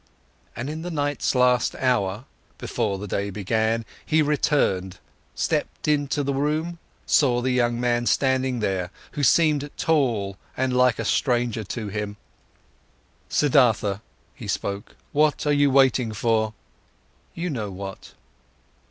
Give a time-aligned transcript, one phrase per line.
[0.55, 2.25] And in the night's last hour,
[2.57, 4.97] before the day began, he returned,
[5.35, 10.97] stepped into the room, saw the young man standing there, who seemed tall and like
[10.97, 12.17] a stranger to him.
[13.29, 13.99] "Siddhartha,"
[14.33, 16.55] he spoke, "what are you waiting for?"
[17.35, 18.13] "You know what."